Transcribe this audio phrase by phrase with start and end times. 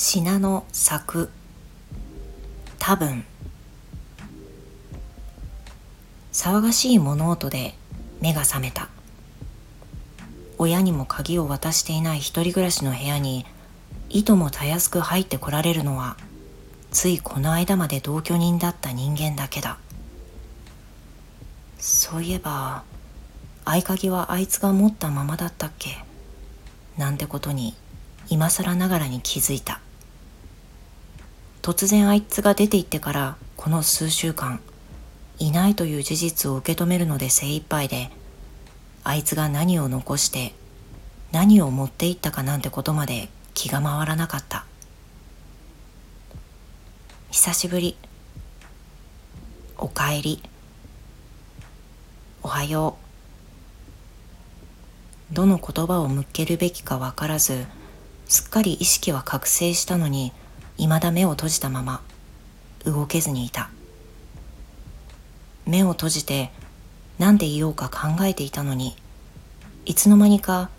[0.00, 1.28] 信濃作
[2.78, 3.24] 多分。
[6.32, 7.74] 騒がしい物音で
[8.20, 8.90] 目が覚めた。
[10.56, 13.44] 親にも鍵を渡していない一人暮らしの部屋に
[14.08, 16.16] いともたやすく入ってこられるのは
[16.92, 19.78] ついこの間まで同居人だった人間だけだ。
[21.80, 22.84] そういえば
[23.64, 26.04] 合鍵はあいつが持ったままだったっけ？
[26.96, 27.74] なんてことに
[28.28, 29.80] 今更ながらに気づいた。
[31.68, 34.58] 突然あいつが出て行ってからこの数週間
[35.38, 38.08] いないという事実を受け止めるので精一杯で
[39.04, 40.54] あいつが何を残して
[41.30, 44.64] 何を持っていったかなんてことまで気が回らなかった。
[47.30, 47.98] 久しぶり。
[49.76, 50.42] おかえり。
[52.42, 52.96] おはよ
[55.30, 55.34] う。
[55.34, 57.66] どの言葉を向けるべきかわからず
[58.26, 60.32] すっかり意識は覚醒したのに
[60.78, 62.00] 未だ目を閉じたまま
[62.84, 63.70] 動けずにいた。
[65.66, 66.50] 目を閉じて
[67.18, 68.96] 何で言おうか考えていたのに
[69.84, 70.70] いつの間にか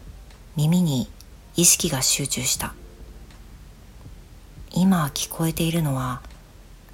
[0.56, 1.08] 耳に
[1.56, 2.74] 意識が集中した。
[4.72, 6.22] 今聞こえているのは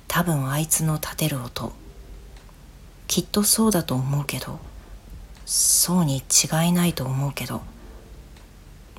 [0.07, 1.71] 多分あいつの立てる音。
[3.07, 4.59] きっとそうだと思うけど
[5.45, 7.61] そうに違いないと思うけど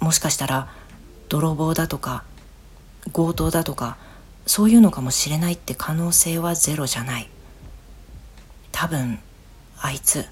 [0.00, 0.68] もしかしたら
[1.28, 2.22] 泥棒だとか
[3.12, 3.96] 強盗だとか
[4.46, 7.28] そういうのかもしれないって可能性はゼロじゃない。
[8.72, 9.18] 多分
[9.78, 10.26] あいつ。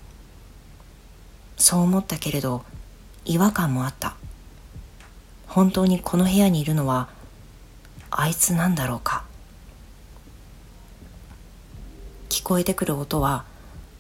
[1.56, 2.64] そう思ったけれど
[3.24, 4.14] 違和感もあった。
[5.46, 7.08] 本当にこの部屋にいるのは
[8.10, 9.24] あいつなんだろうか。
[12.28, 13.44] 聞こえてくる音は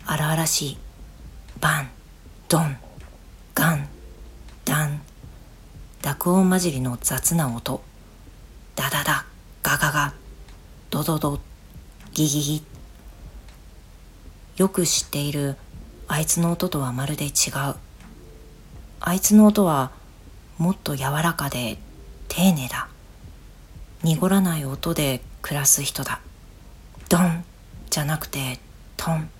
[0.06, 0.78] 荒々しい。
[1.60, 1.88] バン
[2.48, 2.76] ドン
[3.54, 3.88] ガン
[4.64, 5.00] ダン。
[6.02, 7.82] 濁音混じりの雑な音。
[8.76, 9.24] ダダダ
[9.62, 10.14] ガガガ
[10.90, 11.40] ドドド
[12.12, 12.64] ギギギ。
[14.56, 15.56] よく知っている
[16.08, 17.32] あいつの音とはまるで違う。
[19.00, 19.92] あいつの音は
[20.58, 21.78] もっと柔らかで
[22.28, 22.88] 丁寧だ。
[24.02, 26.20] 濁らない音で暮らす人だ。
[27.08, 27.44] ドン
[27.90, 28.58] じゃなくて
[28.96, 29.30] トン。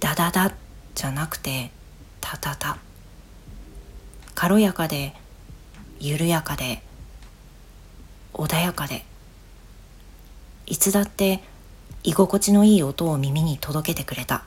[0.00, 0.52] ダダダ
[0.94, 1.70] じゃなくて
[2.20, 2.78] タタタ。
[4.34, 5.14] 軽やかで
[6.00, 6.82] 緩やかで
[8.34, 9.04] 穏やかで
[10.66, 11.42] いつだって
[12.04, 14.44] 居心地のいい音を耳に届けてくれた。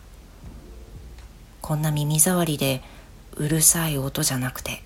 [1.62, 2.82] こんな耳障りで
[3.36, 4.84] うるさい音じゃなくて。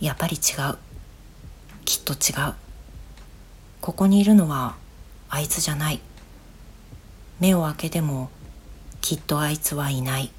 [0.00, 0.38] やっぱり違
[0.72, 0.78] う。
[1.84, 2.54] きっと違う。
[3.80, 4.76] ここにいるのは
[5.28, 6.00] あいつじゃない。
[7.40, 8.30] 目を開けても
[9.02, 10.30] きっとあいつはいない。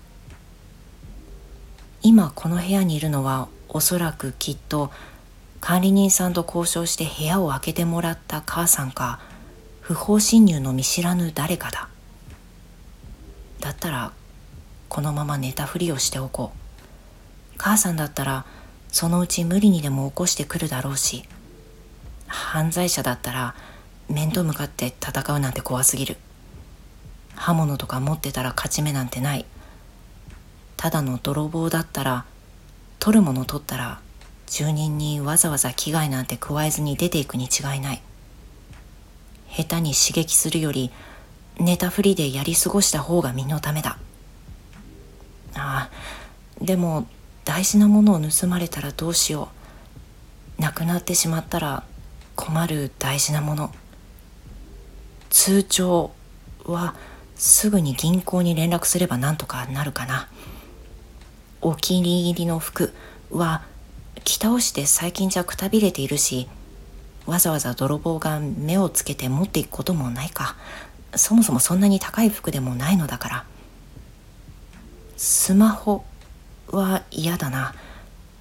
[2.02, 4.91] 今この部屋にいるのはおそらくきっと
[5.62, 9.20] 管理人さんと交渉して部屋を開けてもらった母さんか
[9.80, 11.88] 不法侵入の見知らぬ誰かだ。
[13.60, 14.12] だったら
[14.90, 17.58] このまま寝たふりをしておこう。
[17.58, 18.46] 母さんだったら
[18.90, 21.24] そのうち無理にでも起こしてくるだろうし。
[22.26, 23.56] 犯罪者だったら
[24.10, 26.18] 面と向かって戦うなんて怖すぎる。
[27.36, 29.46] 刃物とか持ってたら勝ち目なんてない。
[30.76, 32.26] ただの泥棒だったら
[33.00, 34.00] 取るもの取ったら
[34.52, 38.02] 住人にわざわざ危害なんて加えずに出ていくに違いない。
[39.50, 40.92] 下手に刺激するより
[41.58, 43.98] 寝たふりでやり過ごした方が身のためだ。
[45.56, 45.90] ああ
[46.62, 47.08] でも
[47.46, 49.48] 大事なものを盗まれたらどうしよ
[50.60, 50.62] う。
[50.62, 51.86] なくなってしまったら
[52.36, 53.74] 困る大事なもの。
[55.30, 56.12] 通帳
[56.66, 56.94] は
[57.38, 60.28] すぐに銀行に連絡すればなんとかなるかな。
[61.62, 62.94] お気に入りの服
[63.32, 63.71] は
[64.24, 66.48] 着倒して最近じゃくたびれているし
[67.26, 70.56] わざわざ泥棒が目をつけて持っていくこともないか。
[71.16, 73.46] そもそもそんなに高い服でもないのだから。
[75.18, 76.03] スマホ
[76.72, 77.76] は嫌だな。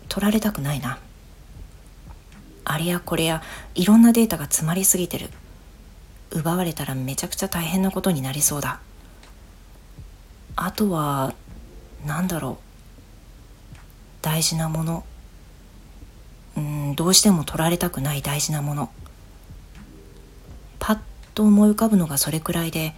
[0.09, 0.99] 取られたくないな。
[2.65, 3.43] あれやこれや
[3.75, 5.31] いろんなデータが詰まりすぎてる。
[6.31, 8.81] 奪われたらめちゃくちゃ大変なことになりそうだ。
[10.57, 11.35] あとは
[12.07, 13.77] 何だろう。
[14.23, 15.05] 大事なもの。
[16.95, 18.91] どうしても取られたくない大事なもの。
[20.79, 20.99] パッ
[21.35, 22.95] と思い浮かぶのがそれくらいで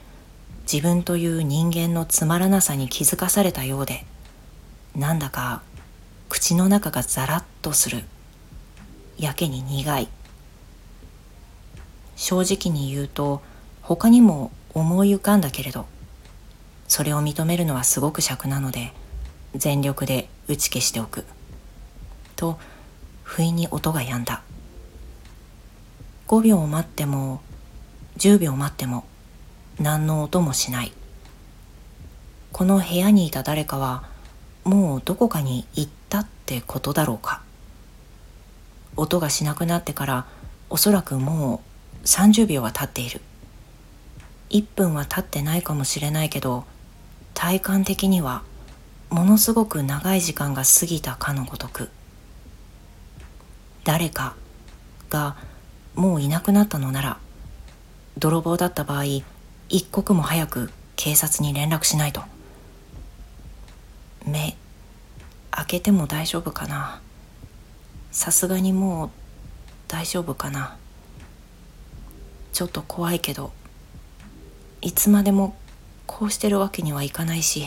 [0.71, 4.05] 自分という人間のつまらなさに気づかされたようで
[4.94, 5.62] なんだか
[6.29, 8.05] 口の中がザラッとする。
[9.19, 10.09] やけに苦い。
[12.17, 13.43] 正直に言うと
[13.83, 15.87] 他にも思い浮かんだけれど
[16.89, 18.93] それを認めるのはすごく尺なので
[19.55, 21.25] 全力で打ち消しておく。
[22.37, 22.59] と
[23.32, 24.43] 不意に音が止んだ。
[26.29, 27.40] 5秒待っても
[28.19, 29.06] 10秒待っても
[29.81, 30.93] 何の音もしない。
[32.52, 34.05] この部屋にいた誰かは
[34.64, 37.40] もうどこかに行ったってことだろうか。
[38.96, 40.26] 音がしなくなってから
[40.69, 41.62] おそらくも
[42.02, 43.23] う30秒は経っている。
[44.50, 46.64] 1分は経ってないかもしれないけど
[47.32, 48.43] 体感的には
[49.08, 51.88] ものすごく長い時間が過ぎたかのごとく。
[53.84, 54.37] 誰か
[55.11, 55.37] が
[55.94, 57.19] もういなくなったのなら
[58.19, 59.05] 泥棒だった場合
[59.69, 62.23] 一刻も早く警察に連絡しないと。
[64.25, 64.56] 目
[65.50, 67.00] 開けても大丈夫かな。
[68.11, 69.11] さすがにもう
[69.88, 70.76] 大丈夫かな。
[72.52, 73.52] ちょっと怖いけど
[74.82, 75.56] いつまでも
[76.06, 77.67] こうしてるわけにはいかないし。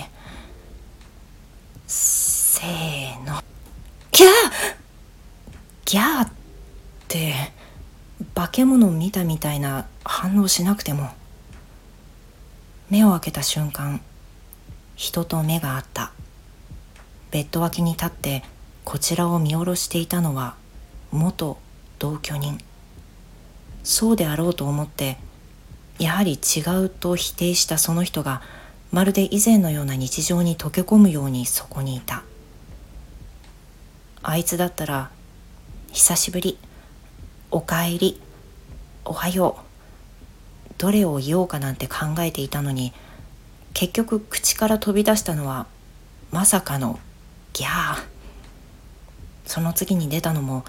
[1.87, 3.41] せーの。
[4.11, 4.74] ギャー！
[5.85, 6.31] ギャーっ
[7.07, 7.33] て
[8.33, 11.09] 化け物を見たみたいな反応しなくても
[12.89, 14.01] 目を開けた瞬間
[14.95, 16.11] 人と目があった。
[17.31, 18.43] ベッド脇に立って
[18.85, 20.55] こちらを見下ろしていたのは
[21.11, 21.57] 元
[21.99, 22.57] 同居人。
[23.83, 25.17] そうであろうと思って
[25.99, 28.41] やはり違うと否定したその人が
[28.91, 32.23] まるで以前のような日常に溶け込むようにそこにいた。
[34.23, 35.11] あいつだったら
[35.95, 36.57] 「久しぶり」
[37.51, 38.21] 「おかえり」
[39.05, 39.63] 「おはよう」
[40.77, 42.91] どれを言おうかなんて考えていたのに
[43.73, 45.67] 結局口から飛び出したのは
[46.31, 46.99] まさかの
[47.53, 48.03] 「ギャー」
[49.47, 50.65] その次に出たのも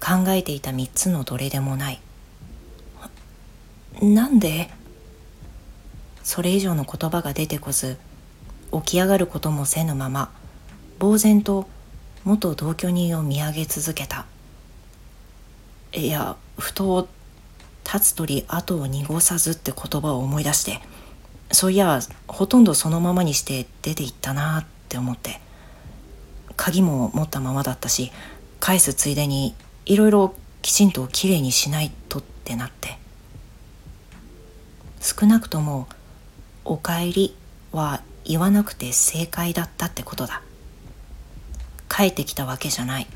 [0.00, 2.00] 考えていた3つのどれでもない。
[4.02, 4.70] なんで？
[6.22, 7.96] それ以上の言葉が出てこず
[8.70, 10.30] 起き上がることもせぬまま
[11.00, 11.66] 呆然と
[12.24, 14.26] 元同居人を見上げ続けた。
[15.92, 17.08] いやふと
[17.84, 20.80] 「立つ鳥後を濁さず」って言葉を思い出して
[21.52, 25.40] そういやほとんどそのままにして出て行ったなって思って
[26.56, 28.12] 鍵も持ったままだったし
[28.60, 29.54] 返すついでに
[29.86, 32.98] いろいろきちんときれいにしないとってなって
[35.00, 35.88] 少なくとも
[36.64, 37.34] 「おかえり」
[37.72, 40.42] は言わなくて正解だったってことだ。
[41.88, 43.06] 帰ってきたわけじゃない。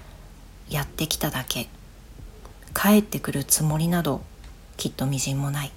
[0.71, 1.69] やってきただけ。
[2.75, 4.23] 帰ってくるつもりなど
[4.77, 5.73] きっとみじんもない、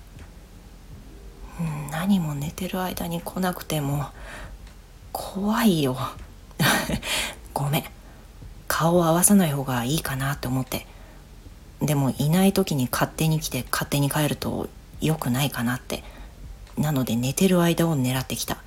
[1.91, 4.05] 何も寝てる間に来なくても
[5.11, 5.97] 怖いよ。
[7.53, 7.83] ごめん。
[8.67, 10.85] 顔を合わさない方がいいかなって思って。
[11.81, 14.67] でもいない時に勝手に来て勝手に帰ると
[14.99, 16.03] 良くないかなって。
[16.77, 18.57] なので寝てる間を狙ってきた。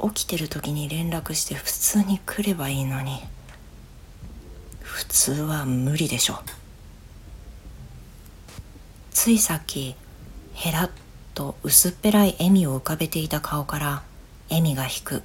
[0.00, 3.20] 起きてる時に連絡して普通に来ればいいのに。
[4.80, 6.40] 普通は無理でしょ。
[9.14, 9.94] ついさっき
[10.54, 10.90] ヘラッ
[11.34, 14.02] と薄っぺらい笑みを浮かべていた顔から
[14.48, 15.22] 笑みが引く。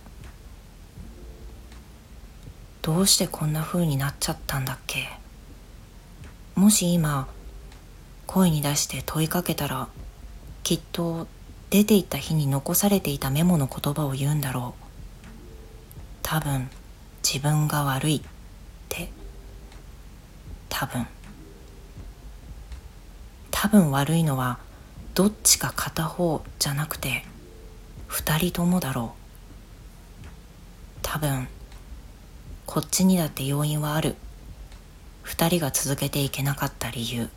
[2.82, 5.10] どうしてこんな風になっちゃったんだっけ？
[6.56, 7.28] もし今
[8.26, 9.90] 声に出して問いかけたら
[10.64, 11.28] きっと
[11.70, 14.84] 出て行った日に残されていたメモの言葉を言うんだろう。
[16.24, 16.70] 多分
[17.24, 18.22] 自分が悪いっ
[18.90, 19.10] て。
[20.70, 21.06] 多分。
[23.68, 24.60] 多分悪いのは
[25.14, 27.26] どっちか片方じゃなくて
[28.08, 29.14] 二人ともだろ
[30.24, 30.28] う。
[31.02, 31.50] 多分
[32.66, 34.16] こっちにだって要因はある。
[35.22, 37.28] 二人が続けていけなかった理由。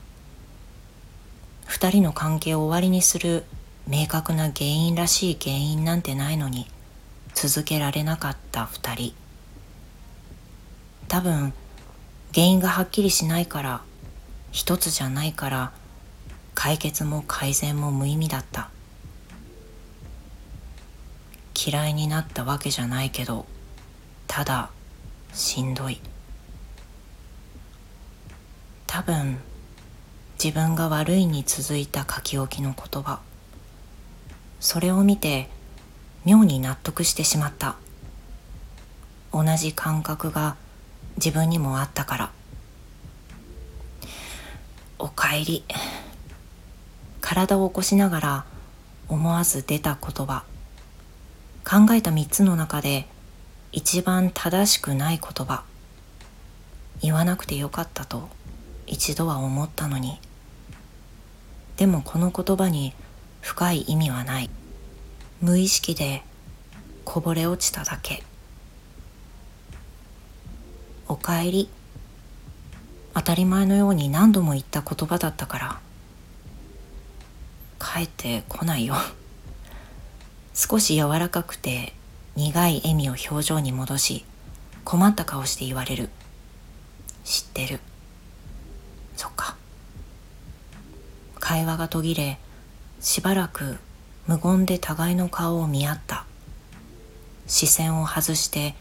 [1.67, 3.43] 二人の関係を終わりにする
[3.89, 6.69] 明確な原因らしい原因なんてないのに
[7.35, 9.15] 続けられなかった二人。
[11.09, 11.53] 多分
[12.33, 13.81] 原因がはっきりしないから
[14.53, 15.80] 一つじゃないから
[16.62, 18.69] 解決も改善も無意味だった。
[21.57, 23.47] 嫌いになったわけじゃないけど
[24.26, 24.69] ただ
[25.33, 26.02] しんどい。
[28.87, 29.38] 多分
[30.35, 33.21] 自分が悪いに続いた書き置きの言葉
[34.61, 35.49] それを見て
[36.26, 37.76] 妙に納得してしまった。
[39.33, 40.57] 同じ感覚が
[41.17, 42.31] 自分にもあったから。
[44.99, 45.64] おかえり。
[47.31, 48.45] 体を起こしながら
[49.07, 50.43] 思わず出た言葉。
[51.65, 53.07] 考えた3つの中で
[53.71, 55.63] 一番正しくない言葉。
[57.01, 58.29] 言わなくてよかったと
[58.89, 60.19] 一度は思ったのに。
[61.77, 62.95] でもこの言葉に
[63.43, 64.51] 深い意味はない。
[65.41, 66.25] 無意識で
[67.05, 68.25] こぼれ落ちただけ。
[71.07, 71.71] おかえり。
[73.15, 75.81] 当たり前のように何度も言った言葉だったから。
[77.81, 78.95] 帰ってこないよ。
[80.55, 81.95] 少し柔らかくて
[82.37, 84.25] 苦い笑みを表情に戻し
[84.85, 86.11] 困った顔して言われる。
[87.25, 87.81] 知ってる。
[89.17, 89.57] そっか。
[91.39, 92.39] 会話が途切れ
[93.01, 93.79] しばらく
[94.27, 96.27] 無言で互いの顔を見合った。
[97.47, 98.75] 視線を外して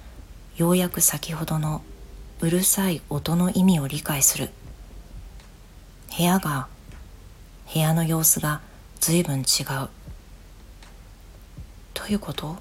[0.58, 1.82] ようやく先ほどの
[2.42, 4.50] うるさい音の意味を理解する。
[6.16, 6.68] 部屋が
[7.74, 8.62] 部屋の様子が
[9.00, 9.90] 随分違う。
[11.94, 12.58] どういうこと？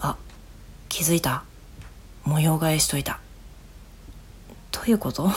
[0.00, 0.16] あ
[0.88, 1.44] 気づいた。
[2.24, 3.20] 模様替えしといた。
[4.72, 5.30] どういうこと？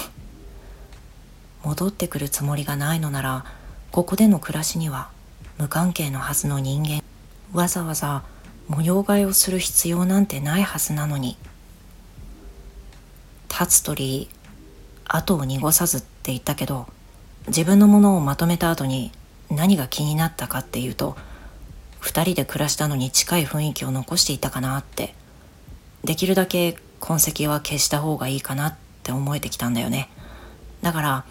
[1.64, 3.46] 戻ってくるつもりがないのなら
[3.92, 5.10] ここでの暮らしには
[5.58, 7.04] 無関係のはずの人間
[7.54, 8.24] わざわざ
[8.68, 11.38] 模様替えをする必要なんてないはずなのに。
[13.50, 14.30] 立つ鳥
[15.06, 16.88] 後を濁さずって言ったけど
[17.48, 19.12] 自分のものをまとめた後に
[19.50, 21.18] 何が気になったかっていうと
[22.02, 25.16] 2人で暮らしたのに近い雰囲気を残していたかなって。
[26.04, 30.10] できるだけ痕跡は消した方がいいかなって思えてきたんだよね。
[30.82, 31.26] だから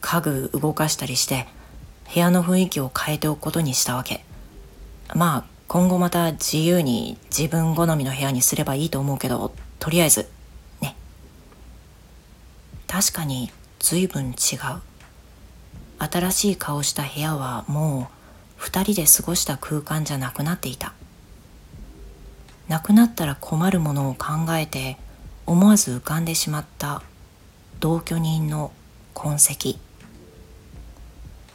[0.00, 1.46] 家具動かしたりして
[2.12, 4.24] 部屋の雰囲気を変えておくことにしたわけ。
[5.14, 10.28] まあ今後また自由に自分好みの部屋にすればいいと思うけどとりあえず
[10.80, 10.94] ね。
[12.86, 14.91] 確かに随分違う。
[16.10, 18.14] 新しい顔した部屋はもう
[18.56, 20.94] 二人で過ごした空間じゃなくなっていた。
[22.66, 24.96] なくなったら困るものを考えて
[25.46, 27.02] 思わず浮かんでしまった
[27.78, 28.72] 同居人の
[29.14, 29.78] 痕跡。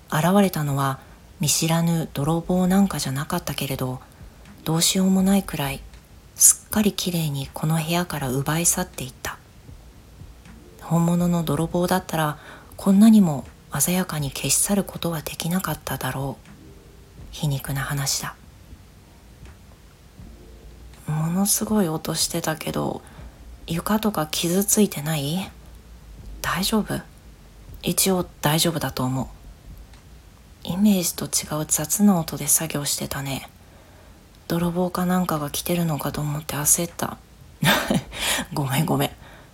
[0.09, 0.99] 現れたのは
[1.41, 3.99] 見知らぬ泥棒なんかじゃなかったけれど
[4.63, 5.81] どうしようもないくらい
[6.35, 9.37] すっかりきれいにこの部屋から奪い去っていった。
[10.81, 12.37] 本物の泥棒だったら
[12.77, 13.43] こんなにも
[13.77, 16.47] 鮮やかに消し去ることはできなかっただろう。
[17.31, 18.35] 皮肉な話だ。
[21.07, 23.01] ものすごい音してたけど
[23.65, 25.49] 床とか傷ついてない？
[26.41, 27.01] 大丈夫？
[27.83, 29.27] 一応大丈夫だと思う。
[30.63, 33.49] イメージと違う雑な音で作業してたね。
[34.47, 37.17] 泥棒かなんかが来てるのかと思って焦った。
[38.53, 39.11] ごめんごめん。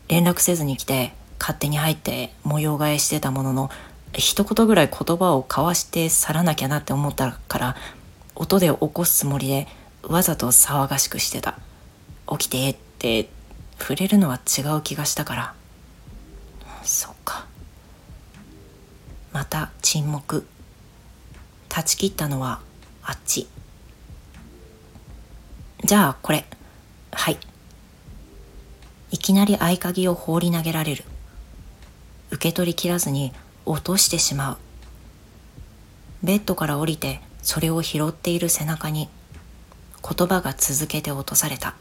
[0.07, 3.69] 連絡せずに来て勝手に入って模様替えしてたものの
[4.15, 7.75] 一言ぐらい言葉を交わして去らなきゃなって思ったから
[8.35, 9.67] 音で起こすつもりで
[10.03, 11.57] わざと騒がしくしてた。
[12.29, 13.29] 起きてって
[13.79, 15.53] 触れるのは違う気がしたから。
[16.83, 17.45] そっか。
[19.31, 20.45] また沈黙。
[21.69, 22.59] 断ち切ったのは
[23.01, 23.47] あっち。
[25.83, 26.45] じゃあこれ。
[27.11, 27.37] はい。
[29.11, 31.03] いきなり合鍵を放り投げられる。
[32.31, 33.31] 受け取りきらずに
[33.65, 34.57] 落としてしまう。
[36.23, 39.09] ベッドから降りてそれを拾っている背中に
[40.01, 41.75] 言葉が続けて落とされた。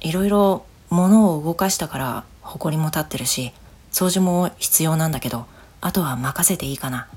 [0.00, 3.52] いろいろ物を動かしたから埃も立ってるし
[3.90, 5.46] 掃除も必要なんだけど
[5.80, 7.08] あとは任せていいかな。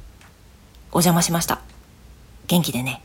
[0.91, 1.61] お邪魔しました。
[2.47, 3.01] 元気でね。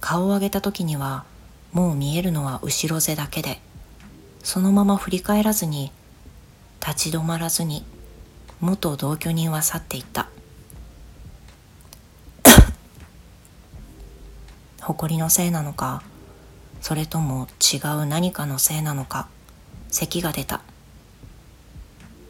[0.00, 1.24] 顔を上げた時には
[1.72, 3.60] もう見えるのは後ろ背だけで
[4.44, 5.90] そのまま振り返らずに
[6.86, 7.84] 立ち止まらずに
[8.60, 10.28] 元同居人は去っていった。
[14.80, 16.04] 誇りのせいなのか
[16.80, 19.26] それとも違う何かのせいなのか
[19.90, 20.60] 咳が出た。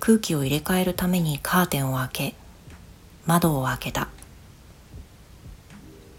[0.01, 2.35] 空気を入れ替えるためにカーテンを開け
[3.27, 4.09] 窓を開けた。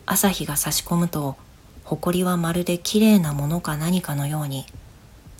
[0.05, 1.37] 朝日が差し込むと
[1.85, 4.67] 埃はまるで綺麗なものか何かのように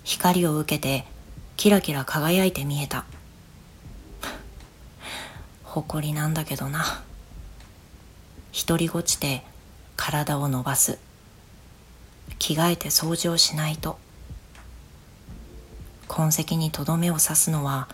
[0.02, 1.06] 光を受けて
[1.58, 3.04] キラキラ輝いて見えた。
[5.64, 7.02] 誇りなんだけどな。
[8.68, 9.42] 独りごちて
[9.96, 11.00] 体を伸ばす。
[12.38, 13.98] 着替えて掃除をしないと。
[16.06, 17.88] 痕跡にとどめを刺すのは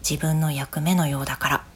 [0.00, 1.67] 自分の役目のようだから。